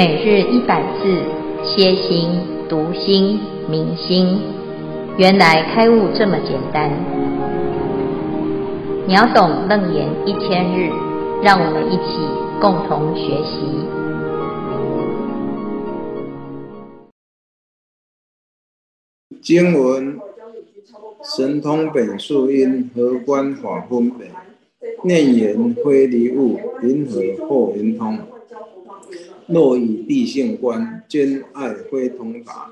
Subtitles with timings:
[0.00, 1.12] 每日一百字，
[1.62, 2.30] 歇心、
[2.70, 4.40] 读心、明心，
[5.18, 6.90] 原来开悟这么简单。
[9.06, 10.90] 秒懂楞严一千日，
[11.42, 12.16] 让我们一起
[12.62, 13.60] 共同学习。
[19.42, 20.18] 经文：
[21.22, 24.30] 神通本素因，何关法分别？
[25.04, 28.18] 念言非离物，云何或云通？
[29.50, 32.70] 若以谛性观，兼爱非通达，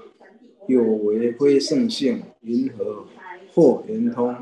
[0.68, 3.04] 有为非圣性，云何
[3.52, 4.34] 或圆通？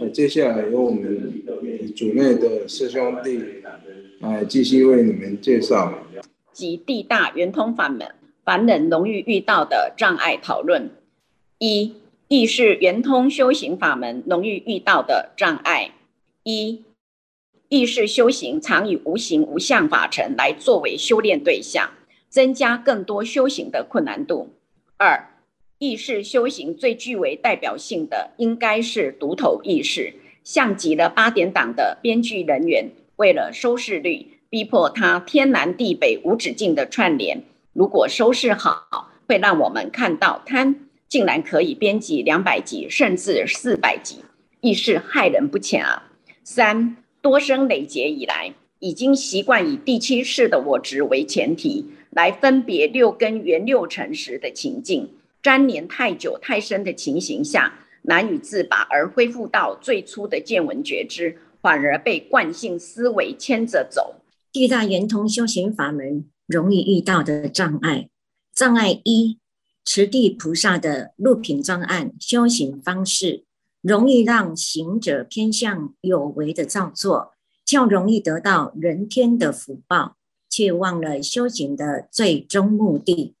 [0.00, 1.42] 呃，接下来由我们
[1.94, 3.40] 组内的师兄弟
[4.20, 5.94] 来继续为你们介绍。
[6.52, 8.08] 及地大圆通法门，
[8.44, 10.90] 凡人容易遇到的障碍讨论。
[11.58, 11.94] 一，
[12.26, 15.92] 意识圆通修行法门容易遇到的障碍。
[16.42, 16.82] 一。
[17.68, 21.90] 意识修行常以无形无相法尘来作为修炼对象，
[22.30, 24.54] 增加更多修行的困难度。
[24.96, 25.28] 二，
[25.76, 37.42] 意识修行最具为代表性的应该是独头意识，像极了八点档的编剧人员，为了收视率，逼迫他天南地北无止境的串联。
[37.74, 40.74] 如果收视好，会让我们看到他
[41.06, 44.24] 竟然可以编辑两百集甚至四百集，
[44.62, 46.10] 意识害人不浅啊。
[46.42, 46.96] 三。
[47.20, 55.10] 多生累劫以来，已经习惯以第七识的我执为前提，来分别六根缘六尘时的情境，
[55.42, 64.14] 粘连太久太深的情形下，难以自拔，而恢复到最初的见闻觉知，反而被惯性思维牵着走。
[64.52, 68.08] 地大圆通修行法门容易遇到的障碍，
[68.54, 69.38] 障碍一：
[69.84, 73.44] 持地菩萨的入品障案修行方式。
[73.80, 77.34] 容易让行者偏向有为的造作，
[77.64, 80.16] 较容易得到人天的福报，
[80.50, 83.34] 却忘了修行的最终目的。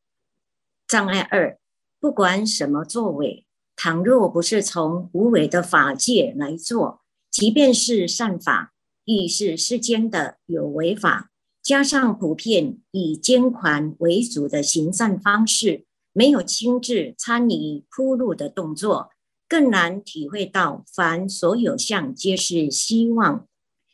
[0.86, 1.58] 障碍二，
[2.00, 3.44] 不管什么作为，
[3.76, 7.00] 倘若不是从无为的法界来做，
[7.30, 8.72] 即便是善法，
[9.04, 11.30] 亦是世间的有为法，
[11.62, 19.10] 加上普遍以捐款为主的行善方式，没有亲自参与铺路的动作。
[19.48, 23.48] 更难体会到，凡所有相皆是希望，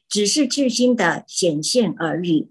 [0.09, 2.51] 只是自心的显现而已。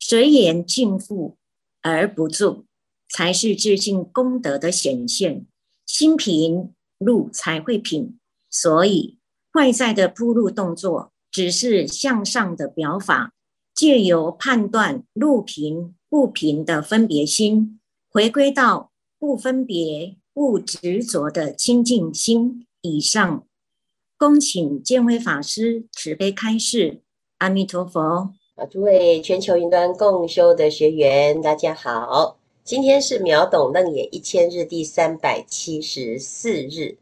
[0.00, 1.36] 随缘尽付
[1.82, 2.64] 而不住，
[3.08, 5.44] 才是自性功德的显现。
[5.84, 9.18] 心平路才会平，所以
[9.52, 13.34] 外在的铺路动作只是向上的表法，
[13.74, 20.16] 借由判断路平不平的分别心，回归到不分别。
[20.38, 22.64] 不执着的清净心。
[22.82, 23.44] 以上，
[24.16, 27.02] 恭请见辉法师慈悲开示。
[27.38, 28.30] 阿弥陀佛。
[28.54, 32.38] 啊，诸位全球云端共修的学员，大家好。
[32.62, 36.98] 今天是秒懂楞严一千日第三百七十四日，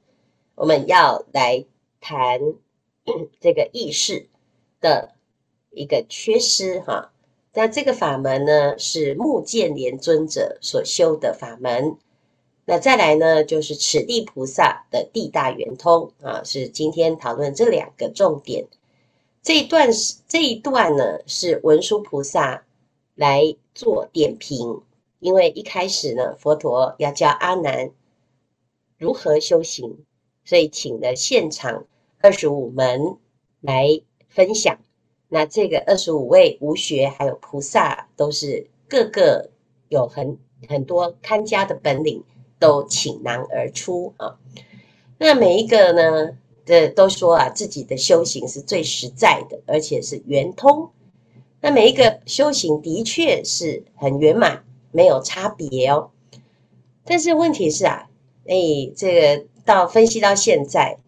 [0.55, 1.67] 我们要来
[2.01, 2.41] 谈
[3.39, 4.31] 这个意识
[4.81, 5.13] 的
[5.73, 7.13] 一个缺失哈。
[7.53, 11.99] 那这个法门呢，是目犍连尊者所修的法门。
[12.69, 18.67] 那再来呢，就是此地菩萨的地大圆通啊，是今天讨论这两个重点。
[19.41, 22.65] 这一段是这一段呢，是文殊菩萨
[23.15, 24.83] 来做点评，
[25.21, 27.93] 因为一开始呢，佛陀要教阿难
[28.99, 30.05] 如何修行，
[30.45, 31.87] 所以请了现场
[32.21, 33.17] 二十五门
[33.61, 34.77] 来分享。
[35.29, 39.51] 那这个二十五位无学还有菩萨，都是个个
[39.89, 40.37] 有很
[40.69, 42.25] 很多看家的本领。
[42.59, 44.37] 都倾囊而出啊！
[45.19, 50.91] 那每一个呢，这都说啊，自己的修行是最实在的，而且是圆通。
[51.61, 56.11] 那每一个修行的确是很圆满，没有差别哦。
[57.05, 58.09] 但是问题是啊，
[58.47, 58.57] 哎，
[58.97, 60.99] 这个到分析到现在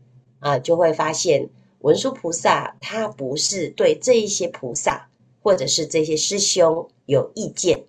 [0.40, 1.48] 啊，就会发现
[1.80, 5.08] 文殊菩萨他不是对这一些菩萨
[5.42, 7.84] 或者是这些师兄有意见，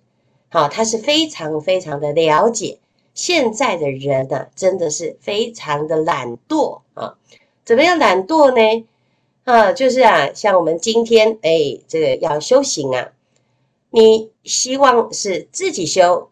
[0.48, 2.78] 好，他是非常非常的了解。
[3.12, 7.16] 现在的人呢、啊，真的是非常的懒惰啊！
[7.64, 8.86] 怎么样懒惰呢？
[9.44, 13.12] 啊，就是啊，像我们今天哎，这个要修行啊，
[13.90, 16.30] 你希望是自己修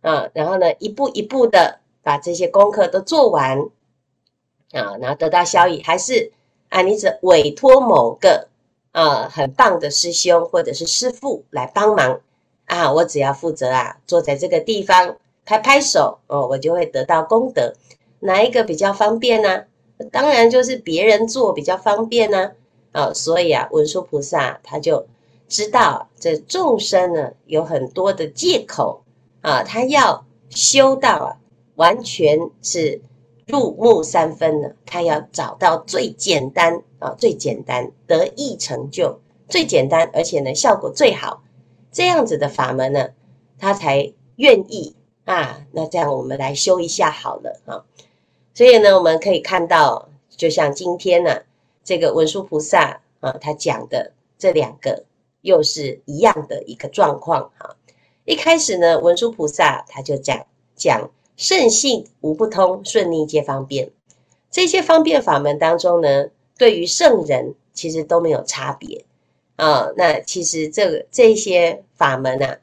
[0.00, 3.60] 啊，然后呢，一步一步的把这些功课都做完
[4.72, 6.32] 啊，然后得到效益，还是
[6.68, 8.48] 啊，你只委托某个
[8.92, 12.20] 啊很棒的师兄或者是师父来帮忙
[12.66, 15.16] 啊，我只要负责啊，坐在这个地方。
[15.46, 17.72] 拍拍手哦，我就会得到功德。
[18.20, 19.64] 哪一个比较方便呢？
[20.12, 22.52] 当然就是别人做比较方便呢。
[22.92, 25.06] 啊，所以啊，文殊菩萨他就
[25.48, 29.02] 知道这众生呢有很多的借口
[29.42, 31.36] 啊，他要修道啊，
[31.76, 33.02] 完全是
[33.46, 41.42] 入木三分呢，他要找到最简单啊，最简单得意成就，最简单而且呢效果最好
[41.92, 43.10] 这样子的法门呢，
[43.58, 44.95] 他才愿意
[45.26, 45.60] 啊。
[45.72, 47.84] 那这样我们来修一下好了啊。
[48.54, 51.42] 所以呢，我们可以看到，就像今天呢，
[51.84, 55.04] 这个文殊菩萨啊，他讲的这两个
[55.42, 57.76] 又是一样的一个状况哈。
[58.24, 63.90] 一开始呢，文殊菩萨他就讲讲圣性无不通，顺逆皆方便。
[64.50, 69.04] 这些方便法门当中呢，对于圣人其实都没有差别
[69.56, 69.90] 啊。
[69.96, 72.56] 那其实这个这些法门啊，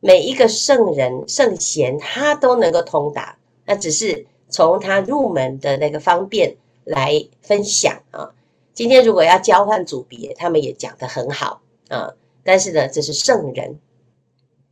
[0.00, 4.26] 每一个圣人圣贤他都能够通达，那只是。
[4.50, 8.32] 从他入门的那个方便来分享啊，
[8.72, 12.14] 今天如果要交换组别，他们也讲得很好啊。
[12.42, 13.78] 但是呢，这是圣人，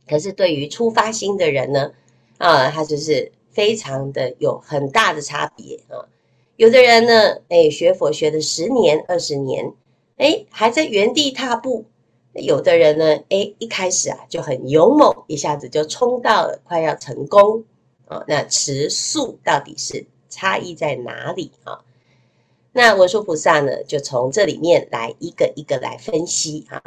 [0.09, 1.91] 可是对于初发心的人呢，
[2.39, 6.09] 啊，他就是非常的有很大的差别啊。
[6.55, 9.73] 有的人呢，哎，学佛学了十年、二十年，
[10.17, 11.83] 哎，还在原地踏步；
[12.37, 17.65] 有的人呢，哎，一开始啊就很勇猛，一下子就冲到了快要成功。
[18.05, 21.83] 啊，那持速到底是差异在哪里啊？
[22.71, 26.81] 那文殊菩萨呢，就从这里面来一个一个来分析啊。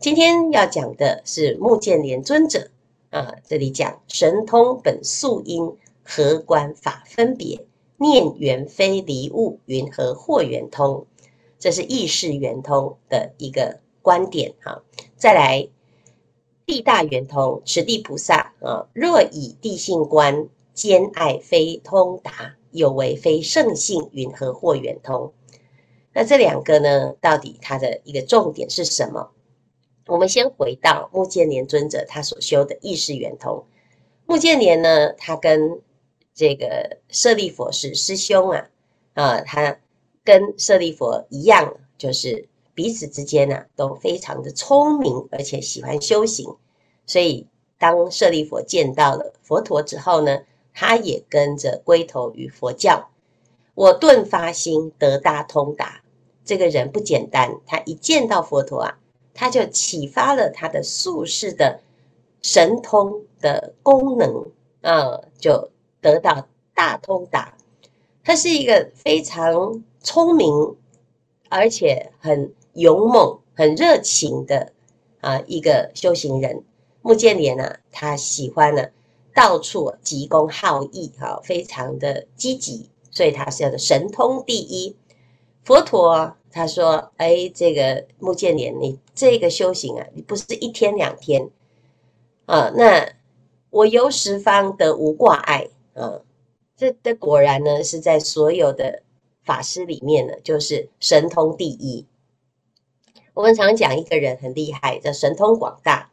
[0.00, 2.70] 今天要讲的是目犍连尊者
[3.10, 7.64] 啊，这里讲神通本素因，何观法分别？
[7.96, 11.06] 念缘非离物，云何惑圆通？
[11.60, 14.84] 这是意识圆通的一个观点哈。
[15.16, 15.68] 再来，
[16.64, 20.46] 地大圆通，持地菩萨啊，若以地性观。
[20.74, 25.32] 兼爱非通达，有为非圣性，云何或圆通？
[26.12, 29.30] 那这两个呢，到底它的一个重点是什么？
[30.08, 33.64] 我们先回到目犍连尊者他所修的意识圆通。
[34.26, 35.80] 目犍连呢，他跟
[36.34, 38.68] 这个舍利弗是师兄啊，
[39.12, 39.78] 啊，他
[40.24, 46.56] 跟舍利弗一样，就是彼此之间呢、啊、都非常的聪明，而且喜欢修行。
[47.06, 47.46] 所以
[47.78, 50.40] 当舍利弗见到了佛陀之后呢，
[50.72, 53.08] 他也跟着归投于佛教，
[53.74, 56.02] 我顿发心得大通达。
[56.44, 58.98] 这个人不简单，他一见到佛陀啊，
[59.32, 61.80] 他就启发了他的宿世的
[62.42, 64.46] 神通的功能
[64.82, 65.70] 啊，就
[66.00, 67.56] 得到大通达。
[68.22, 70.76] 他是一个非常聪明，
[71.48, 74.72] 而且很勇猛、很热情的
[75.20, 76.62] 啊一个修行人。
[77.02, 78.88] 目犍连啊，他喜欢呢。
[79.36, 84.94] 到处急公好义，哈，非常的积极，所以他是叫做神通第一。
[85.64, 91.50] 佛陀他说：“哎，这个目犍连，你这个修行啊，你不是一天两天
[92.46, 92.72] 啊。
[92.76, 93.12] 那
[93.70, 96.20] 我游十方得无挂碍啊。
[96.76, 99.02] 这这果然呢，是在所有的
[99.44, 102.06] 法师里面呢，就是神通第一。
[103.34, 106.10] 我们常讲一个人很厉害，叫神通广大。”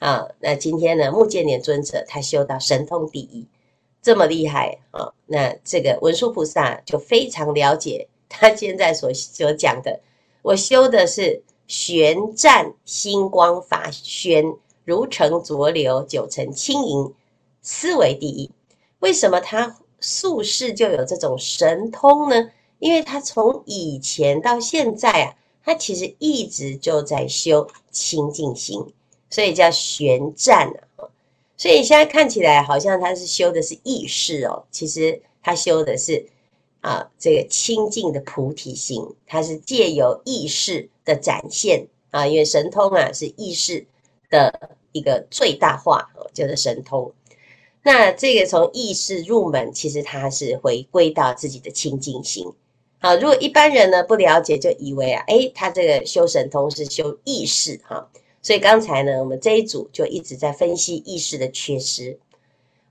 [0.00, 3.46] 啊，那今天呢，木建年尊者他修到神通第一，
[4.02, 5.14] 这么厉害啊！
[5.24, 10.00] 那这个文殊菩萨就非常了解他现在所所讲的，
[10.42, 17.14] 我修的是玄湛星光法宣，如成浊流，九成轻盈，
[17.62, 18.50] 思维第一。
[18.98, 22.50] 为什么他宿世就有这种神通呢？
[22.78, 28.84] 因为他从以前到现在啊，他其实一直就在修清净心。
[29.30, 31.08] 所以叫玄湛啊，
[31.56, 36.28] 所以现在看起来好像他是修的是意识哦，其实他修的是
[36.80, 43.84] 啊这个清净的菩提心，他是借由意识的展现啊，因为神通啊是意识
[44.30, 47.12] 的一个最大化，叫做神通。
[47.82, 52.52] 那这个从意识入门，其实他是回归到自己的清净心。
[53.04, 58.08] 好，如果一般人呢不了解，就以为啊，诶，他这个修神通是修意识哈。
[58.40, 62.18] 所以刚才呢，我们这一组就一直在分析意识的缺失。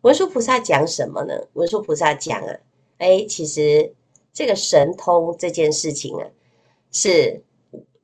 [0.02, 1.34] 文殊菩萨讲什么呢？
[1.54, 2.60] 文殊菩萨讲啊，
[3.00, 3.92] 哎，其实
[4.32, 6.28] 这个神通这件事情啊，
[6.92, 7.42] 是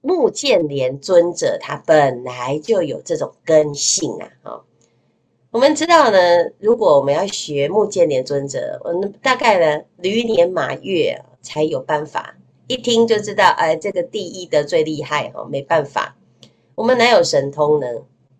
[0.01, 4.31] 目犍连尊者他本来就有这种根性啊。
[4.41, 4.63] 哦，
[5.51, 6.19] 我们知道呢，
[6.59, 12.35] 如果我们要学目犍连尊者，我们大概呢驴年马月才有办法，
[12.67, 16.15] 一听就知道，哎，这个第一的最厉害哦，没办法。
[16.75, 17.87] 我们哪有神通呢？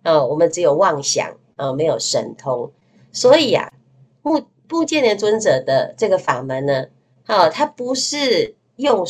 [0.04, 2.72] 啊、哦，我们只有妄想啊、哦，没有神通。
[3.12, 3.74] 所以啊，
[4.22, 6.86] 目目犍连尊者的这个法门呢，
[7.26, 9.04] 哦，他不是用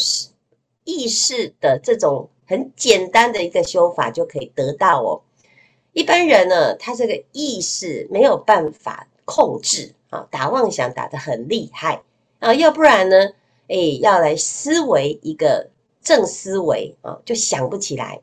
[0.86, 5.22] 意识的这种很简单的一个修法就可以得到哦。
[5.94, 12.02] 一般人呢，他这个意识没有办法控制啊，打妄想打得很厉害
[12.40, 13.34] 啊，要不然呢，
[13.68, 15.70] 诶，要来思维一个
[16.02, 18.22] 正思维啊，就想不起来。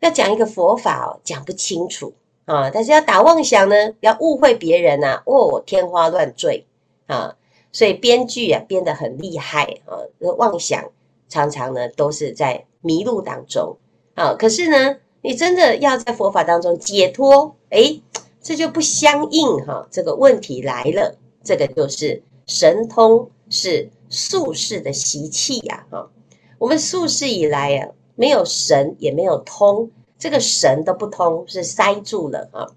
[0.00, 2.12] 要讲一个佛法哦，讲不清楚
[2.44, 2.70] 啊。
[2.70, 6.66] 但是要打妄想呢，要误会别人呐，哦，天花乱坠
[7.06, 7.36] 啊。
[7.72, 9.98] 所以编剧啊编得很厉害啊，
[10.36, 10.90] 妄想
[11.28, 13.76] 常常呢都是在迷路当中
[14.14, 14.34] 啊。
[14.34, 18.02] 可是呢，你真的要在佛法当中解脱，诶，
[18.42, 19.88] 这就不相应哈。
[19.90, 26.10] 这个问题来了，这个就是神通是宿世的习气呀哈。
[26.58, 32.68] 我们宿世以来呀，没有神也没有通，这个神都不通，是塞住了啊。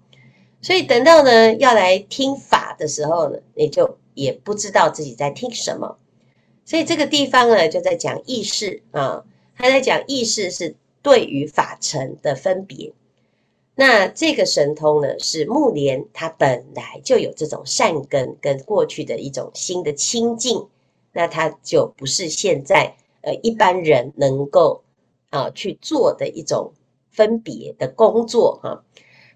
[0.62, 3.98] 所以等到呢要来听法的时候呢，你就。
[4.14, 5.96] 也不知道自己在听什么，
[6.64, 9.22] 所以这个地方呢，就在讲意识啊，
[9.56, 12.92] 他在讲意识是对于法尘的分别。
[13.74, 20.66] 那这个神通呢，是目连他本来就有这种善根跟过去的一种心的清净，
[21.12, 24.82] 那他就不是现在呃一般人能够
[25.30, 26.72] 啊去做的一种
[27.10, 28.84] 分别的工作哈。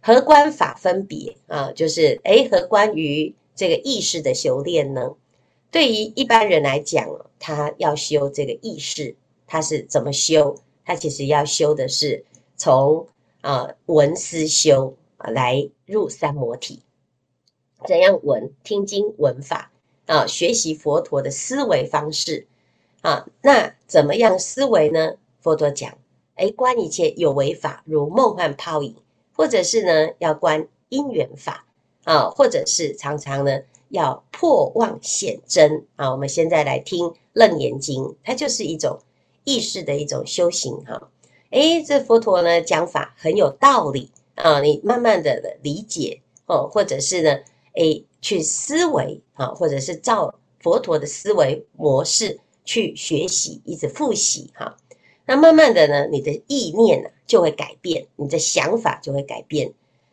[0.01, 1.73] 何观法分别啊？
[1.73, 3.35] 就是诶，何关于。
[3.55, 5.15] 这个意识的修炼呢，
[5.71, 7.07] 对于一般人来讲，
[7.39, 9.15] 他要修这个意识，
[9.47, 10.57] 他是怎么修？
[10.85, 12.25] 他其实要修的是
[12.57, 13.09] 从
[13.41, 16.83] 啊闻思修啊来入三摩体。
[17.87, 18.53] 怎样闻？
[18.63, 19.73] 听经闻法
[20.07, 22.47] 啊，学习佛陀的思维方式
[23.01, 23.27] 啊。
[23.43, 25.15] 那怎么样思维呢？
[25.41, 25.99] 佛陀讲，
[26.37, 28.97] 哎，观一切有为法如梦幻泡影，
[29.35, 31.67] 或者是呢要观因缘法。
[32.05, 36.11] 啊，或者是常常呢，要破妄显真啊。
[36.11, 38.99] 我们现在来听《楞严经》，它就是一种
[39.45, 41.11] 意识的一种修行哈。
[41.51, 47.41] 诶，这佛陀呢讲法很有道理啊，你慢慢的理解哦，或者是呢，
[47.75, 54.77] 诶，去思维啊，或者是照佛陀的思维模式去学习，一直复习哈。
[55.27, 59.73] 那慢慢的呢，你的意念呢就会改变，你的想法就会改变。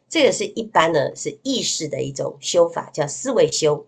[0.09, 3.85] 这个是一般呢，是意识的一种修法，叫思维修。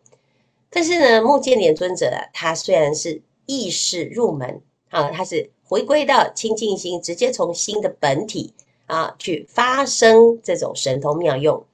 [0.70, 8.54] 但是呢，目犍连尊者啊，他虽然是意识入门啊，它是回归到清净心，直接从心的本体
[8.86, 11.66] 啊去发生这种神通妙用。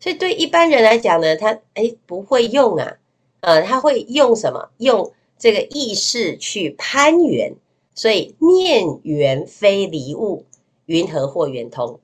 [0.00, 2.96] 所以对一般人来讲呢，他哎不会用啊，
[3.40, 4.70] 呃，他会用什么？
[4.78, 7.54] 用这个意识去攀缘。
[7.96, 10.44] 所以念缘非离物，
[10.86, 12.00] 云何或圆通？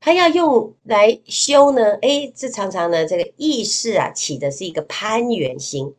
[0.00, 1.92] 他要用来修呢？
[2.02, 5.94] 诶，这常常呢，这个意识啊，起的是一个攀缘心，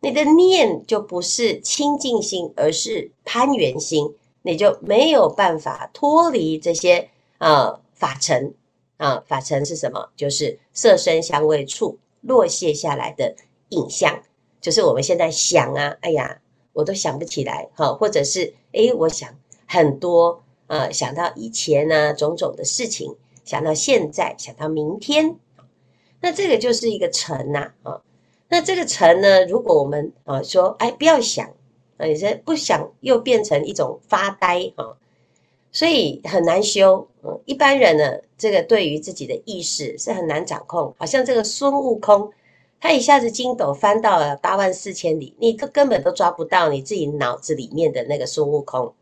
[0.00, 8.54] 你的念就不是清净心，而是攀缘心，你就没有办法脱离这些啊、呃、法尘
[8.96, 9.22] 啊。
[9.26, 10.08] 法尘是什么？
[10.16, 13.36] 就是色声香味触落谢下来的
[13.68, 14.22] 影像，
[14.60, 16.40] 就是我们现在想啊，哎呀，
[16.72, 19.28] 我都想不起来哈，或者是诶，我想
[19.66, 23.16] 很多啊，想到以前呢、种种的事情。
[23.42, 25.36] 想到现在，想到明天，
[26.20, 28.00] 那这个就是一个尘呐啊。
[28.52, 31.46] 那这个尘呢，如果我们啊说，哎，不要想，
[31.98, 34.98] 啊，你说不想又变成一种发呆啊，
[35.70, 37.06] 所以很难修。
[37.22, 40.92] 嗯，一般人呢，这个对于自己的意识是很难掌控。
[40.98, 42.32] 好像这个孙悟空，
[42.80, 48.92] 他一下子筋斗翻到了八万四千里，你都根本都抓不到你自己脑子里面的那个孙悟空。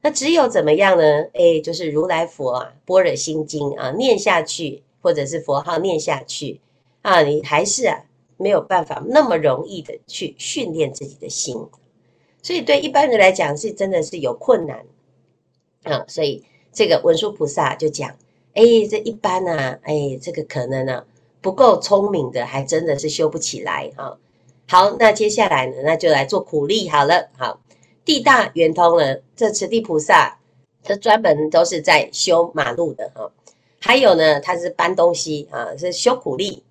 [0.00, 1.04] 那只有怎么样呢？
[1.34, 6.60] 哎，就是如来佛啊，般若心经啊，念下去，或者是佛号念下去
[7.02, 8.02] 啊，你还是啊
[8.42, 11.56] 没有办法那么容易的去训练自己的心，
[12.42, 14.84] 所以对一般人来讲是真的是有困难
[15.84, 16.04] 啊。
[16.08, 18.10] 所以这个文殊菩萨就讲，
[18.54, 21.04] 哎，这一般呢、啊，哎，这个可能呢、啊、
[21.40, 24.18] 不够聪明的，还真的是修不起来啊。
[24.68, 27.60] 好，那接下来呢，那就来做苦力好了，好。
[28.04, 30.40] 地大圆通呢，这持地菩萨，
[30.82, 33.30] 这专门都是在修马路的哈。
[33.78, 36.64] 还有呢，他是搬东西啊，是修苦力。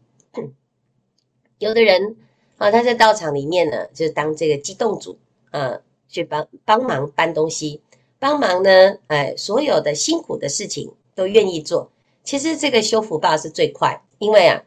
[1.62, 2.16] 有的人
[2.58, 5.20] 啊，他在道场里面呢，就当这个机动组
[5.52, 7.82] 啊，去帮帮忙搬东西，
[8.18, 11.92] 帮忙呢，哎，所有的辛苦的事情都愿意做。
[12.24, 14.64] 其实这个修福报是最快，因为啊，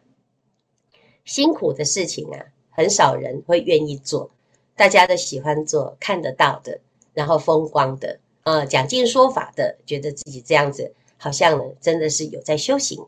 [1.24, 4.30] 辛苦的事情啊，很少人会愿意做。
[4.76, 6.78] 大家都喜欢做看得到的，
[7.12, 13.04] 然后风光的，啊，讲经说法的，觉得自己这样子好像呢，真的是有在修行。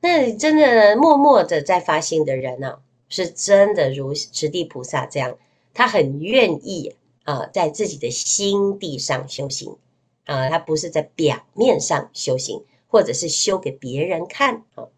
[0.00, 2.78] 那你真的默默的在发心的人呢、
[3.08, 5.36] 是真的如持地菩萨这样，
[5.74, 9.76] 他很愿意啊，在自己的心地上修行
[10.24, 14.88] 啊，他不是在表面上修行，或者是修给别人看啊。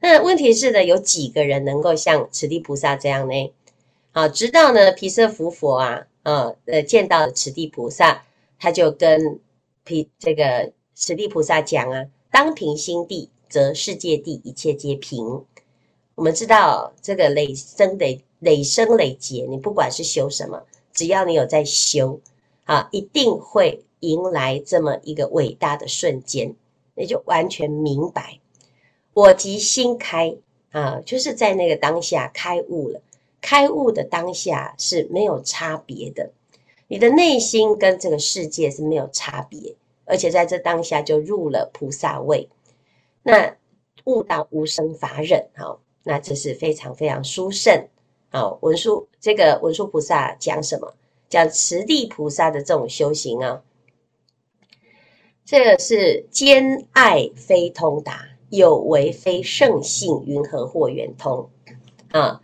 [0.00, 3.52] 那问题是呢，有几个人能够像持地菩萨这样呢？
[4.10, 8.24] 好，直到呢毗舍浮佛啊，啊，呃，见到此地菩萨，
[8.58, 9.40] 他就跟
[9.84, 15.44] 毗这个持地菩萨讲啊，当平心地，则世界地一切皆平。
[16.14, 20.62] 我们知道这个累生累累生累劫，你不管是修什么，
[20.94, 22.18] 只要你有在修
[22.64, 26.54] 啊，一定会迎来这么一个伟大的瞬间，
[26.94, 28.40] 你就完全明白，
[29.12, 30.34] 我即心开
[30.70, 33.02] 啊，就是在那个当下开悟了。
[33.42, 36.30] 开悟的当下是没有差别的，
[36.88, 39.74] 你的内心跟这个世界是没有差别，
[40.06, 42.48] 而且在这当下就入了菩萨位。
[43.22, 43.56] 那
[44.04, 47.88] 悟到无生法忍，好，那这是非常非常殊胜。
[48.30, 50.94] 好，文殊这个文殊菩萨讲什么？
[51.28, 53.62] 讲持地菩萨的这种修行啊，
[55.46, 61.48] 这个是兼爱非通达，有为非圣性，云何获圆通？
[62.10, 62.42] 啊，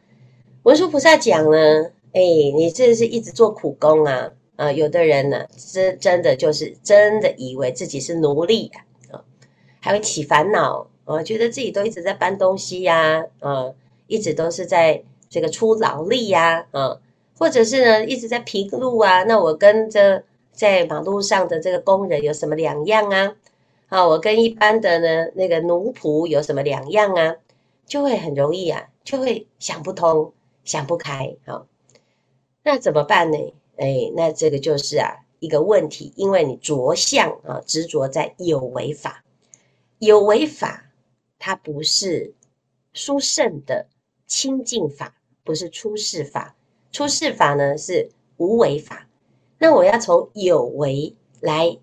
[0.63, 2.23] 文殊菩萨讲呢，哎，
[2.55, 8.88] 你这是一直做苦工啊，啊，有的人呢，真真的就是真的以为自己是奴隶啊。
[9.81, 13.73] 还会起烦恼，我，觉得自己都一直在搬东西呀，啊，
[14.07, 16.99] 一直都是在这个出劳力呀，啊，
[17.39, 23.37] 或者是呢一直在平路啊，那我跟这在马路上的这个工人有什么两样啊？
[23.89, 27.37] 啊，我跟一般的呢那个奴仆有什么两样啊？
[27.87, 30.33] 就会很容易啊，就会想不通，
[30.65, 31.65] 想不开，啊，
[32.65, 33.39] 那怎么办呢？
[33.77, 39.25] 哎，那这个就是啊一个问题，因为你着相啊，执着在有为法。
[39.99, 40.91] 有为法，
[41.39, 42.35] 它不是
[42.93, 43.87] 殊胜的
[44.27, 45.15] 清净法，
[45.45, 46.55] 不是出世法。
[46.91, 49.09] 出世法呢是无为法。
[49.59, 51.79] 那我要从有为来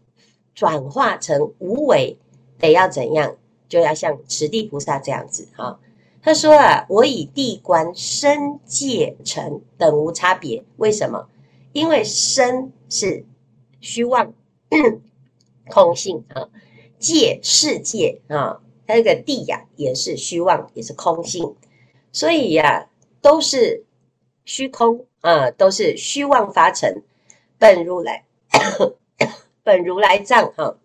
[0.54, 2.18] 转化成无为，
[2.58, 3.36] 得要怎样？
[3.68, 5.80] 就要像持地菩萨这样子哈。
[6.22, 10.64] 他说啊，我以地观身界尘等无差别。
[10.78, 11.28] 为什么？
[11.74, 13.26] 因为身是
[13.82, 14.34] 虚妄
[15.70, 16.48] 空性啊。
[17.00, 21.56] 界世界啊，它这个地呀、也是虚妄，也是空性，
[22.12, 22.88] 所以呀、
[23.22, 23.84] 都是
[24.46, 27.04] 虚空啊，都是虚妄发成。
[27.58, 28.26] 本如来，
[29.64, 30.78] 本如来藏哈，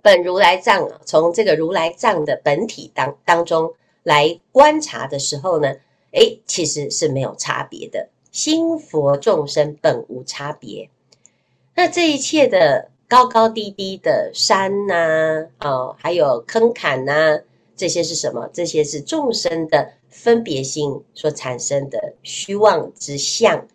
[0.00, 5.74] 本如来藏啊，从这个如来藏的本体当当中来观察的时候呢，
[6.12, 10.88] 诶，其实是没有差别的，心佛众生本无差别。
[11.74, 12.91] 那这一切的。
[13.12, 17.42] 高高低低的山呐，哦，还有坑坎呐，
[17.76, 18.48] 这些是什么？
[18.54, 23.68] 这些是众生的分别心所产生的虚妄之相。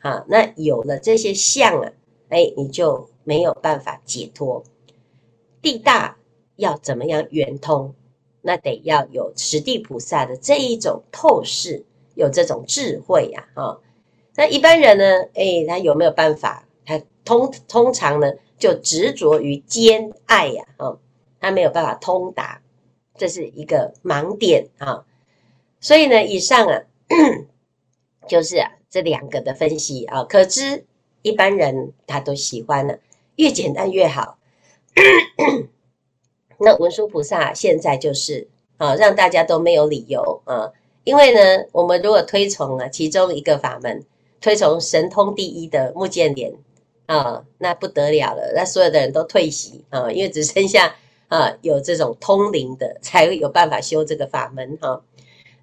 [0.00, 1.92] 啊，那有了这些相啊，
[2.30, 4.64] 哎，你就没有办法解脱。
[5.62, 6.16] 地大
[6.56, 7.94] 要怎么样圆通？
[8.42, 11.84] 那得要有持地菩萨的这一种透视，
[12.16, 13.78] 有这种智慧呀，啊，
[14.34, 16.66] 那一般人呢，哎，他有没有办法？
[16.84, 18.32] 他通通常呢？
[18.60, 20.98] 就执着于兼爱呀，啊，
[21.40, 22.60] 他没有办法通达，
[23.16, 25.04] 这是一个盲点啊。
[25.80, 26.82] 所以呢，以上啊，
[28.28, 30.84] 就是啊这两个的分析啊，可知
[31.22, 32.98] 一般人他都喜欢呢，
[33.36, 34.38] 越简单越好。
[36.58, 38.46] 那文殊菩萨现在就是
[38.76, 40.70] 啊，让大家都没有理由啊，
[41.04, 44.04] 因为呢，我们如果推崇啊其中一个法门，
[44.38, 46.52] 推崇神通第一的目犍连。
[47.10, 50.94] 啊，那不得了了，那所有的人都退席啊，因为只剩下
[51.26, 55.02] 啊有这种通灵的才会有办法修这个法门哈、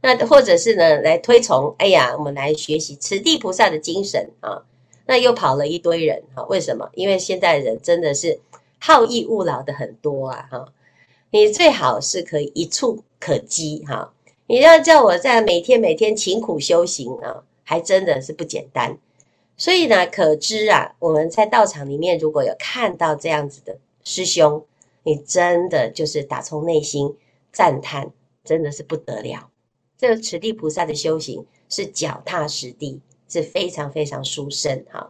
[0.01, 4.63] 那或者是呢来推崇，哎呀，我们来学习此地菩萨的精神啊。
[5.05, 6.89] 那又跑了一堆人哈、啊，为什么？
[6.93, 8.41] 因为现在人真的是
[8.77, 10.73] 好逸恶劳的很多啊哈。
[11.29, 14.11] 你最好是可以一触可及哈、
[14.47, 18.97] 你要叫我在每天每天勤苦修行啊，还真的是不简单。
[19.57, 24.63] 所以呢，可知啊，我们在道场里面如果有看到这样子的师兄，
[25.01, 27.15] 你真的就是打从内心
[27.51, 28.11] 赞叹，
[28.43, 29.49] 真的是不得了。
[29.97, 35.09] 这个持地菩萨的修行是脚踏实地，是非常非常殊胜哈。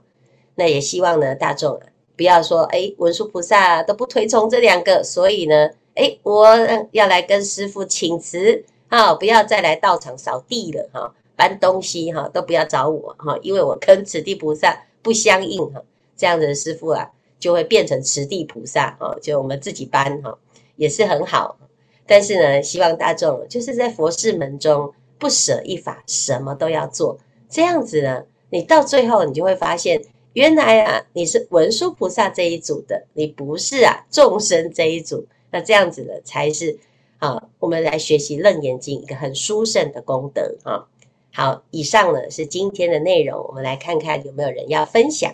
[0.56, 6.48] 那也希望呢，大众啊不要说，哎，文殊菩萨都不推崇这两个，所以呢，哎，我
[6.92, 11.14] 要来跟师父请辞，啊，不要再来道场扫地了哈。
[11.38, 15.82] 搬东西哈都不要找我哈，因为我跟持地菩萨不相应哈，
[16.18, 20.38] 这样子的师父啊就会变成持地菩萨啊，就我们自己搬哈
[20.76, 21.58] 也是很好，
[22.06, 27.18] 但是呢，希望大众就是在佛事门中不舍一法，什么都要做，
[27.50, 30.02] 这样子呢，你到最后你就会发现
[30.34, 35.26] 原来啊，你是文殊菩萨这一组的，你不是啊众生这一组。
[35.50, 36.78] 那这样子的才是
[37.20, 40.86] 啊，我们来学习《楞严经》一个很殊胜的功德啊。
[41.38, 45.32] 好，以上呢是今天的内容，我们来看看有没有人要分享。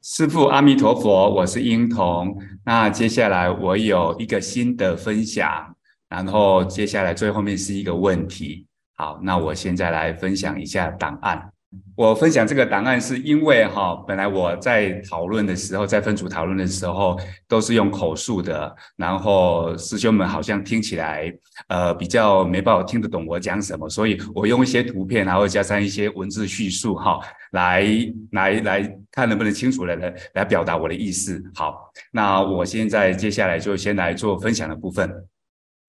[0.00, 2.34] 师父阿弥陀佛，我是婴童。
[2.64, 5.76] 那接下来我有一个新的分享，
[6.08, 8.66] 然后接下来最后面是一个问题。
[8.96, 11.52] 好，那我现在来分享一下答案。
[11.94, 21.30] 我分享这个档案是因为哈，本来我在讨论的时候，在分组讨论的时候都是用口述的，然后师兄们好像听起来
[21.68, 27.84] 呃比较没办法听得懂我讲什么，所以我用一些图片，然后加上一些文字叙述哈，来
[28.32, 31.42] 来来看能不能清楚的来来表达我的意思。
[31.54, 35.12] 好，那我现在接下来就先来做分享的部分。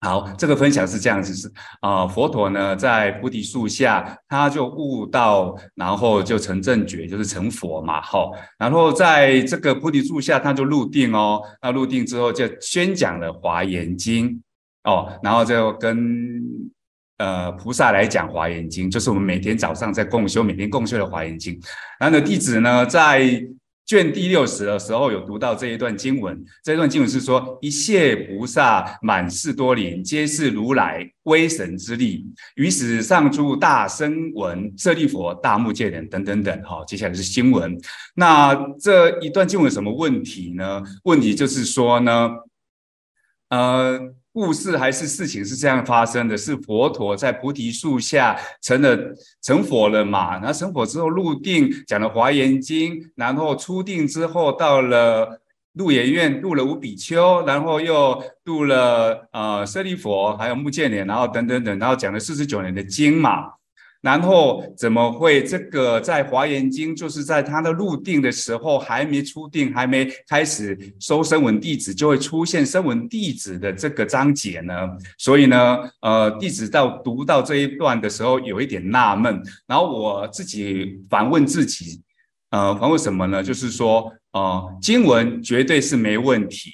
[0.02, 8.00] 好，这个分享是这样子，是啊、佛陀呢在菩提树下，他就悟道，然后就成正觉，就是成佛嘛。
[8.00, 11.42] 好，然后在这个菩提树下，他就入定哦。
[11.60, 14.42] 那入定之后，就宣讲了华严经
[14.84, 16.42] 哦，然后就跟
[17.18, 21.60] 呃菩萨来讲华严经，就是我们每天早上在共修，每天共修的华严经。
[21.98, 23.42] 然后弟子呢在。
[23.90, 32.24] 卷第六十的时候有读到这一段经文，这一段经文是说：一切菩萨满室多林，皆是如来威神之力。
[32.54, 36.62] 于是上诸大声闻、舍利弗、大目犍连等等等。
[36.62, 37.76] 好，接下来是经文。
[38.14, 40.80] 那这一段经文有什么问题呢？
[41.02, 42.30] 问题就是说呢，
[43.48, 44.14] 呃。
[44.32, 48.96] 故事还是事情是这样发生的，是佛陀在菩提树下成了
[49.42, 50.34] 成佛了嘛？
[50.38, 55.40] 然后成佛之后入定，讲了华严经，然后出定之后到了
[55.72, 63.59] 鹿野苑入了五比丘，然后又入了呃舍利佛，还有目犍连，然后等等等，然后讲了四十九年的经嘛。
[64.00, 74.74] 然后怎么会这个在华严经，就是在他的入定的时候，还没出定，还没开始收声闻弟子，就会出现声闻弟子的这个章节呢？
[75.18, 79.42] 所以呢，呃，弟子到读到这一段的时候，有一点纳闷。
[79.66, 82.00] 然后我自己反问自己，
[82.50, 83.42] 呃，反问什么呢？
[83.42, 86.70] 就是说，呃，经文绝对是没问题。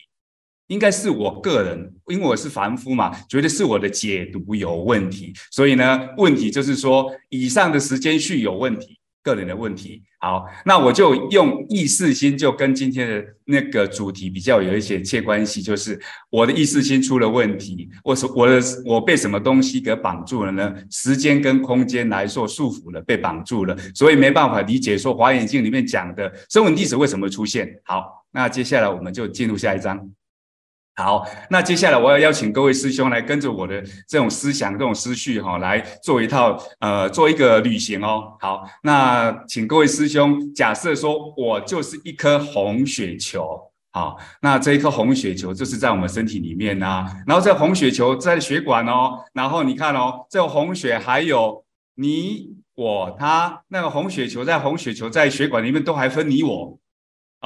[0.69, 10.03] 应该是我个人，因为我是凡夫嘛，觉得是我的解读有问题，所以呢，问题就是说，以上的时间序有问题，个人的问题。
[10.19, 16.01] 好，那我就用意识心，就跟今天的那个主题比较有一些切关系，就是
[16.31, 20.75] 我的意识心出了问题，我是我的我被什么东西给绑住了呢？
[20.91, 27.69] 时间跟空间来说束缚了，被绑住了，所以没办法理解说《华严经》里面讲的声闻弟子为什么出现。
[27.85, 30.11] 好，那接下来我们就进入下一章。
[30.99, 38.33] 好，那接下来我要邀请各位师兄来跟着我的这种思想、这种思绪哈，来做一套呃，做一个旅行哦。
[38.41, 43.61] 好，那请各位师兄假设说我就是一颗红血球，
[43.93, 51.63] 好，那这一颗红血球就是在我们身体里面呐、啊，然后这红血球在血管哦，然后你看哦，这个红血还有
[51.97, 56.79] 你我他，那个红血球在红血球在血管里面都还分你我。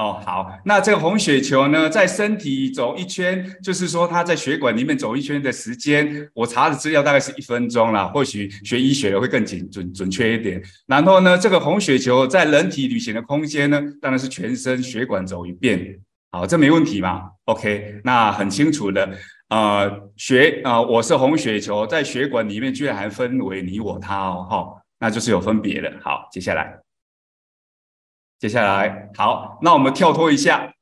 [0.01, 10.59] 哦，好，那这个红血球呢，在身体走一圈，就是说它在血管里面走一圈的时间，我查的资料大概是一分钟啦，或许学医学的会更准准准确一点。
[10.87, 15.99] 然后呢，这个红血球在人体旅行的空间呢，当然是全身血管走一遍。
[16.31, 19.07] 好，这没问题嘛？OK，那很清楚的，
[19.49, 25.93] 呃，血啊、呃，我是红血球，在血管里面居然还分为你我他哦，哈、哦，那就是有分别的。
[26.01, 26.75] 好，接下来。
[28.41, 30.73] 接下来，好，那我们跳脱一下，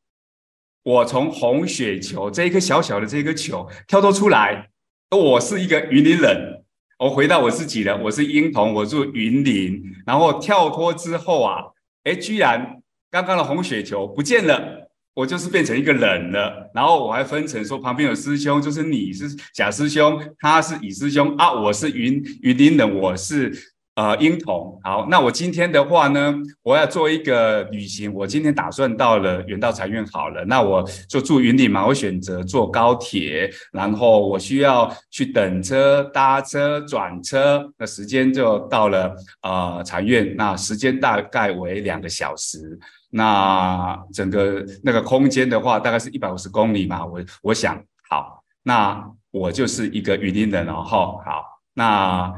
[0.82, 4.70] 我从红雪球这一颗小小的这个球跳脱出来，
[5.12, 6.64] 我是一个云林人，
[7.00, 11.58] 我回到我自己了，我是英童，我住云林，然后跳脱之后啊，
[12.06, 23.52] 哎，居然刚刚的红雪球不见了，我就是变成一个人了，然后我还分成说旁边有师兄，就是你是甲师兄，他是乙师兄啊，我是云云林人，我是。
[24.00, 26.34] 呃，英童，好，那我今天的话呢，
[26.64, 28.14] 我要做一个旅行。
[28.14, 42.80] 我今天打算到了圆道禅院好了，那我就住云顶嘛，我选择坐高铁，然后我需要去等车、搭车、转车，那时间就到了呃禅院，那时间大概为两个小时。
[43.10, 47.78] 那整个那个空间的话，大概是一百五十公里嘛，我我想，
[48.10, 52.32] 好，那我就是一个云林人哦，好，那。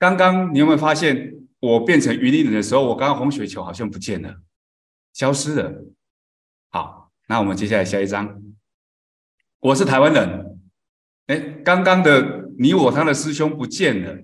[0.00, 4.34] 刚刚你有没有发现，我变成云林人的时候，我刚刚红血球好像不见了，
[5.12, 5.84] 消失了。
[6.70, 8.40] 好，那我们接下来下一张。
[9.58, 10.58] 我是台湾人，
[11.26, 14.16] 哎，刚刚的你我他的师兄不见了，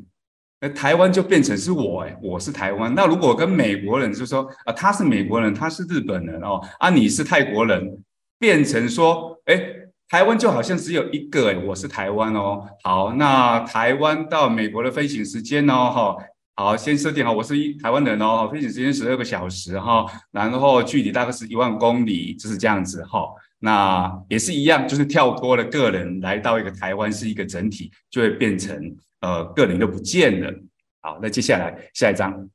[0.62, 2.94] 那台湾就变成是我哎，我是台湾。
[2.94, 8.02] 那如果跟美国人就说啊，他是美国人，他是日本人哦，啊，你是泰国人，
[8.38, 9.62] 变成说，哎，
[10.08, 12.66] 台湾就好像只有一个，我是台湾哦。
[12.82, 16.16] 好，那台湾到美国的飞行时间哦，哈，
[16.54, 23.28] 好，先设定好，我是一台湾人哦，飞行时间十二个小时哈，然后距离大概是一万公里，就是这样子哈。
[23.58, 28.96] 那也是一样，就是跳脱了个人来到一个台湾是一个整体，就会变成。
[29.20, 30.52] 呃，个人就不见了。
[31.00, 32.48] 好，那接下来下一张。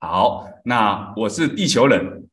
[0.00, 2.26] 好，那我是地球人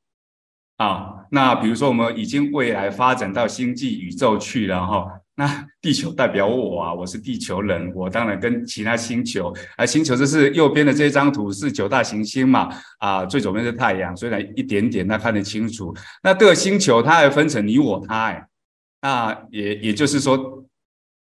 [0.77, 1.20] 啊。
[1.33, 5.07] 那比如说，我们已经未来发展到星际宇宙去了哈。
[5.35, 7.91] 那地球代表我啊，我是地球人。
[7.95, 12.69] 我当然跟其他星球，啊，星球就是右边的这张图是九大行星嘛。
[12.99, 15.95] 啊，最左边是太阳，虽然一点点，那看得清楚。
[16.21, 18.45] 那这个星球它还分成你我他哎。
[19.01, 20.59] 那也也就是说。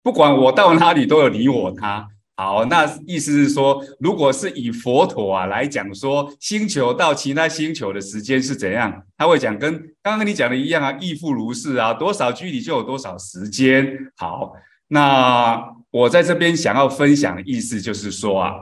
[0.04, 2.08] 不管我到哪里都有你我他。
[2.42, 13.96] 好，那意思是说，如果是以佛陀啊来讲说，星球到其他星球的时间是怎样，他会讲跟刚刚跟你讲的一样啊，亦复如是啊，多少距离就有多少时间。
[14.18, 14.54] 好，
[14.88, 18.54] 那我在这边想要分享的意思就是说啊，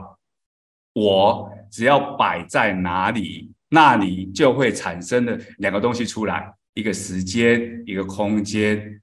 [0.92, 9.00] 我只要摆在哪里，那里就会产生的两个东西出来，一个时间，一个空间。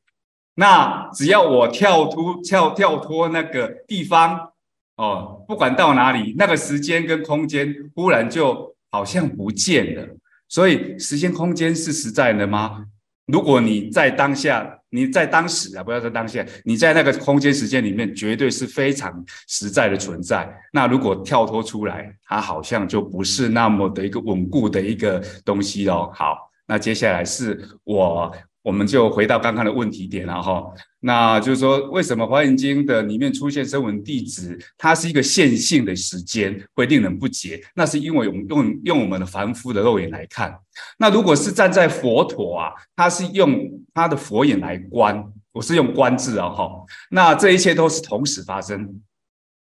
[0.54, 4.52] 那只要我跳脱跳跳脱那个地方
[4.98, 10.08] 哦，不管到哪里，那个时间跟空间忽然就好像不见了。
[10.50, 12.86] 所以时间空间是实在的吗？
[13.28, 20.50] 如果你在当下，你在当时啊，不要在当下，你在那个空间时间里面，绝对是非常实在的存在。
[20.72, 26.10] 那如果跳脱出来，它好像就不是那么的一个稳固的一个东西哦。
[26.14, 28.34] 好，那接下来是我。
[28.68, 30.62] 我们就回到刚刚的问题点了哈，
[31.00, 37.62] 那就是说，为什么《华严经》的里面出现声闻弟子，它是一个线性的时间，会令人不解？
[37.74, 40.54] 那是因为我们用用我们的凡夫的肉眼来看。
[40.98, 46.70] 那如果是站在佛陀啊，他是用他的佛眼来观，我是用观字啊哈，
[47.10, 49.02] 那这一切都是同时发生，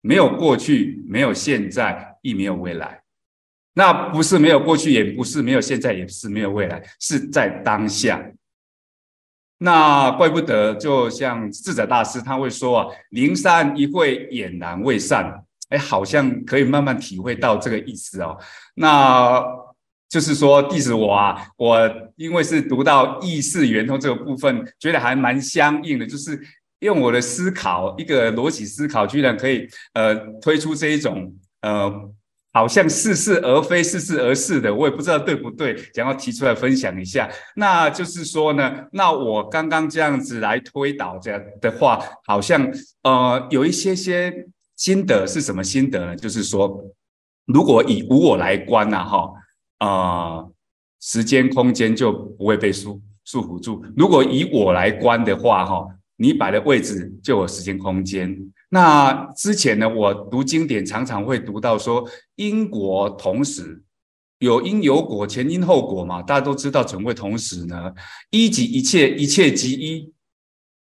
[0.01, 3.03] 没有过去，没有现在，亦没有未来。
[3.75, 8.25] 那不是没有过去，也不是没有现在，也是没有未来，是在当下。
[9.64, 18.37] 那怪不得，就像智者大师他会说啊，灵山一会俨然未散，哎，好像可以慢慢体会到这个意思哦。
[18.75, 19.40] 那
[20.09, 26.37] 就是说，弟子我啊，我因为是读到意识圆通这个部分，觉得还蛮相应的，就是
[26.81, 32.11] 用我的思考，一个逻辑思考，居然可以呃推出这一种呃。
[32.53, 37.31] 好像似是而非，似是而是的，我也不知道对不对，想要提出来分享一下。
[37.57, 42.71] 那就是说呢，那我刚刚这样子来推导这样的话，好像
[43.03, 46.17] 呃有一些些心得是什么心得呢？
[46.17, 46.85] 就是说，
[47.47, 49.33] 如果以无我来观呐，哈，
[49.81, 50.53] 呃，
[51.01, 53.83] 时间空间就不会被束束缚住。
[53.97, 55.87] 如果以我来观的话，哈，
[56.17, 58.37] 你摆的位置就有时间空间。
[58.74, 63.82] 那之前呢，我读经典常常会读到说因果同时
[64.38, 67.92] 有因有果，前因后果嘛，大家都知道怎么会同时呢？
[68.30, 70.11] 一即一切，一切即一，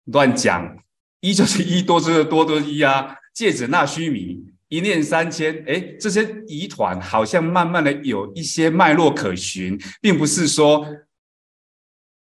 [0.06, 0.76] 乱讲，
[1.20, 3.14] 一就是一，多就是多，多一啊。
[3.32, 10.84] 芥子纳须弥，一念三千，哎，这些疑团好像慢慢的有一些脉络可循，并不是说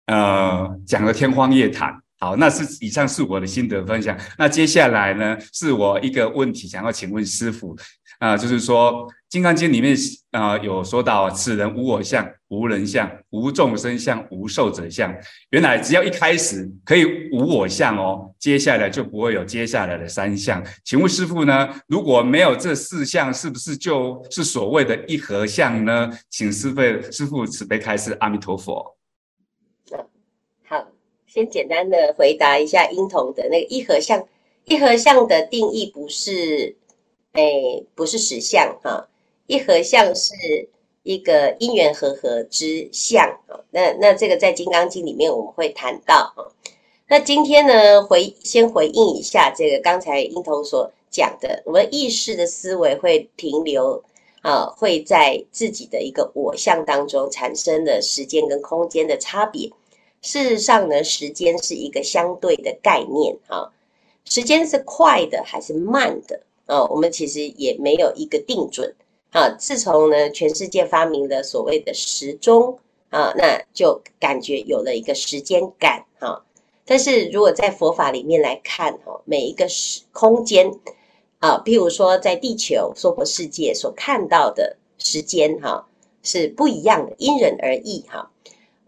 [0.07, 2.02] 呃讲的天荒夜谭。
[2.23, 4.17] 好，那是以上是我的心得分享。
[4.39, 7.77] 那接下来呢，是我一个问题想要请问师傅
[8.21, 8.93] 啊、就是说
[9.29, 9.97] 《金刚经》里面
[10.31, 15.13] 啊、有说到，此人无我相、无人相、无众生相、无寿者相。
[15.51, 20.63] 原来只要一开始可以无我相哦，接下来就不会有接下来的三项。
[20.85, 26.09] 请问师傅呢，如果没有这四项，是不是就是所谓的一合相呢？
[26.31, 26.81] 请师父
[27.11, 28.97] 师傅慈悲开示，阿弥陀佛。
[31.35, 34.29] 先简单的回答一下婴童的那个一合相，
[34.67, 36.77] 一合相的定义不是，
[37.33, 39.09] 哎，不是实相哈，
[39.47, 40.35] 一合相是
[41.03, 43.65] 一个因缘和合之相啊。
[43.71, 46.53] 那那这个在《金刚经》里面我们会谈到啊。
[47.09, 54.05] 那今天呢，回先回应一下这个刚才英童所讲的，我们意识的思维会停留
[54.43, 59.71] 啊，会在自己的一个我相当中产生的时间跟空间的差别。
[60.23, 63.73] 事实上呢，时间是一个相对的概念哈，
[64.25, 66.85] 时间是快的还是慢的啊？
[66.87, 68.95] 我们其实也没有一个定准
[69.33, 69.51] 啊。
[69.59, 72.79] 自从呢，全世界发明了所谓的时钟
[73.11, 76.45] 啊，那就感觉有了一个时间感哈。
[76.85, 80.71] 但是如果在佛法里面来看哈，每一个时空间
[81.41, 85.89] 啊，譬如说在地球娑婆世界所看到的时间哈、
[86.23, 88.31] 是不一样的，因人而异哈、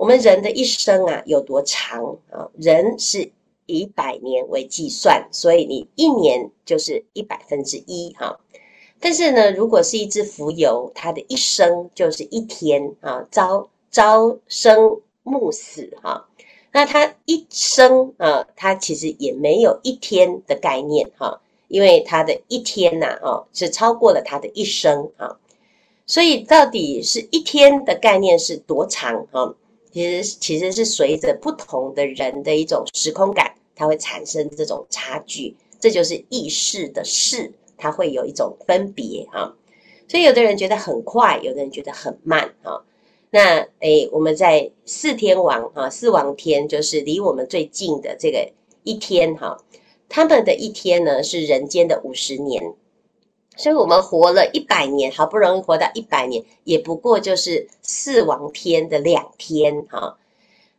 [0.04, 2.46] 我们人的一生啊有多长啊？
[2.58, 3.32] 人是
[3.64, 8.38] 以百年为计算，所以你一年就是一百分之一哈。
[9.00, 16.28] 但是呢，如果是一只蜉蝣，它的一生就是一天啊，朝朝生暮死哈。
[16.70, 25.38] 那它一生啊，它其实也没有一天的概念哈，因为它的一天呐，哦，是超过了它的一生啊。
[26.04, 29.54] 所以到底是一天的概念是多长啊？
[29.94, 35.56] 其实其实是随着不同的人的一种时空感，它会产生这种差距。
[35.80, 37.50] 这就是意识的事。
[37.76, 39.52] 它会有一种分别哈，
[40.08, 42.82] 所以有的人觉得很快，有的人觉得很慢哈。
[43.30, 48.48] 那诶，我们在四天王啊，四王天就是离我们最近的这个
[48.84, 49.58] 一天哈，
[50.08, 52.72] 他们的一天呢是人间的五十年，
[53.56, 60.18] 所以我们活了一百年，好不容易活到一百年，也不过就是四王天的两天哈。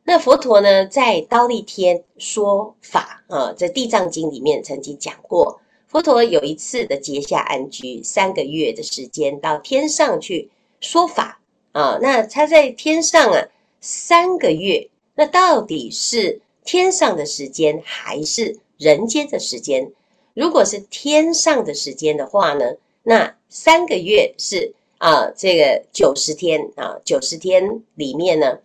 [0.03, 5.59] 那佛陀呢，在刀利天说法啊，在《地藏经》里面曾经讲过。
[5.87, 10.49] 佛陀有一次的结下安居，三个月的时间到天上去
[10.81, 11.39] 说法
[11.71, 11.97] 啊。
[12.01, 13.47] 那他在天上啊
[13.79, 19.93] 三个月，那到底是天上的时间还是人间的时间？
[20.35, 28.59] 如果是天上的时间的话呢，那三个月是啊这个九十天啊，九十天里面呢，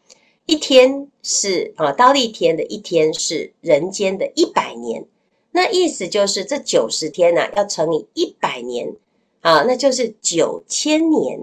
[0.46, 5.06] 一天是啊忉利天的一天是人间的一百年。
[5.52, 8.94] 那意思就是这九十天呐、啊，要乘以一百年
[9.40, 11.40] 啊，那就是九千年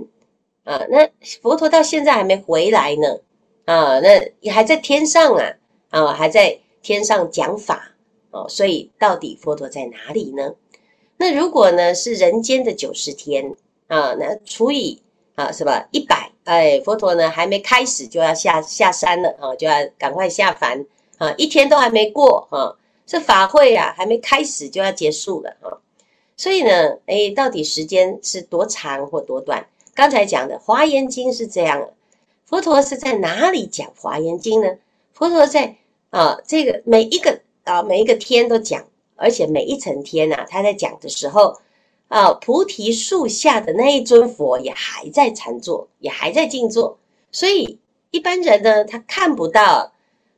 [0.64, 0.86] 啊。
[0.90, 1.10] 那
[1.42, 3.20] 佛陀到现在还没回来呢
[3.66, 5.54] 啊，那也还在天上啊
[5.90, 7.94] 啊，还在天上讲法
[8.32, 10.54] 哦、所以到底佛陀在哪里呢？
[11.18, 13.56] 那如果呢是人间的九十天
[13.88, 15.02] 啊，那除以
[15.36, 16.32] 啊是吧一百？
[16.44, 20.86] 哎，佛陀呢还没开始就要下下山了啊，就要赶快下凡
[21.18, 22.78] 啊，一天都还没过啊。
[23.10, 25.80] 这法会啊，还没开始就要结束了啊！
[26.36, 29.66] 所以呢，诶，到底时间是多长或多短？
[29.96, 31.90] 刚才讲的《华严经》是这样，
[32.46, 34.78] 佛陀是在哪里讲《华严经》呢？
[35.14, 35.78] 佛陀在
[36.10, 38.84] 啊，这个每一个啊每一个天都讲，
[39.16, 41.58] 而且每一层天呐，他在讲的时候
[42.08, 46.98] 啊，菩提树下的那一尊佛也还在禅坐，也还在静坐，
[47.32, 47.78] 所以
[48.12, 49.92] 一般人呢，他看不到。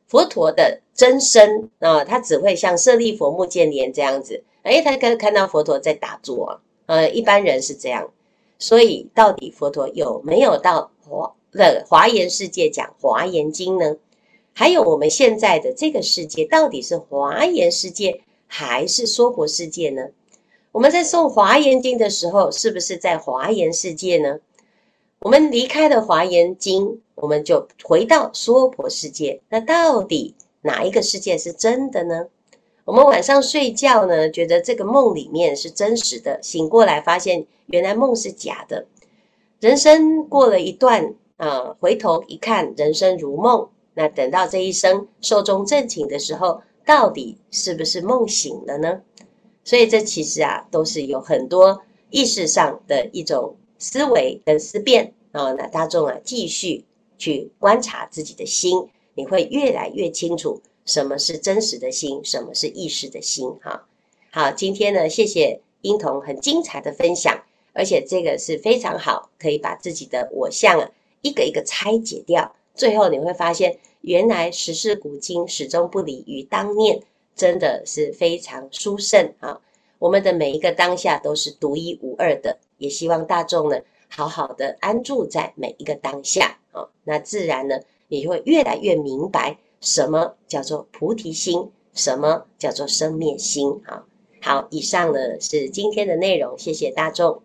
[0.10, 8.10] 佛陀的真身啊，他只会像舍利弗、目犍连这样子，诶，他可以看到佛陀在打坐，呃，一般人是这样。
[8.58, 13.98] 所以，到底佛陀有没有到华的华严世界讲华严经呢？
[14.54, 20.10] 还有我们现在的这个世界，到底是华严世界还是娑婆世界呢？
[20.72, 24.40] 我们在诵华严经的时候，是不是在华严世界呢？
[25.20, 27.02] 我们离开了华严经。
[27.22, 32.28] 我们就回到娑婆世界，那到底哪一个世界是真的呢？
[32.86, 38.86] 我们晚上睡觉呢，觉得这个梦里面是真实的，醒过来发现原来梦是假的。
[39.60, 43.68] 人生过了一段啊，回头一看，人生如梦。
[44.00, 49.02] 那等到这一生寿终正寝的时候，到底是不是梦醒了呢？
[49.66, 55.52] 所以这其实啊，都是有很多意识上的一种思维跟思辨啊。
[55.52, 56.86] 那大众啊，继续。
[57.22, 63.46] 去观察自己的心，你会越来越清楚什么是真实的心，什么是意识的心。
[63.62, 63.86] 哈，
[64.32, 70.90] 好，今天呢，谢谢英童很精彩的分享，而且这个是非常好，可以把自己的我相啊
[71.22, 77.02] 一个一个拆解掉，最后你会发现，原来时世古今始终不离于当念，
[77.36, 79.60] 真的是非常殊胜啊！
[79.98, 86.58] 我们的每一个当下都是独一无二的，也希望大众呢，好好的安住在每一个当下。
[86.72, 93.82] 啊，那自然呢，你会越来越明白什么叫做菩提心，什么叫做生灭心。
[93.86, 94.06] 好，
[94.42, 97.42] 好，以上呢是今天的内容，谢谢大众。